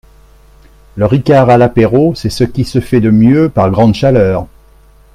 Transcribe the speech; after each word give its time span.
Le 0.95 1.05
ricard 1.05 1.51
à 1.51 1.59
l'apéro 1.59 2.15
c'est 2.15 2.31
ce 2.31 2.43
qui 2.43 2.65
se 2.65 2.81
fait 2.81 3.01
de 3.01 3.11
mieux 3.11 3.49
par 3.49 3.69
grande 3.69 3.93
chaleur 3.93 4.47